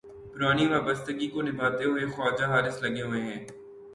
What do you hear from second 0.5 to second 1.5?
وابستگی کو